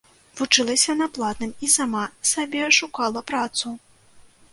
[0.37, 3.75] Вучылася на платным і сама сабе шукала працу.